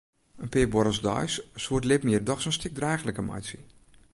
In 0.43 0.49
pear 0.53 0.69
buorrels 0.73 0.99
deis 1.07 1.35
soe 1.65 1.77
it 1.81 1.87
libben 1.91 2.11
hjir 2.11 2.25
dochs 2.27 2.47
in 2.49 2.55
stik 2.57 2.73
draachliker 2.77 3.25
meitsje. 3.29 3.59